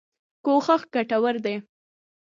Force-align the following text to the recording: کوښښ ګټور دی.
کوښښ 0.45 0.81
ګټور 0.93 1.35
دی. 1.45 1.55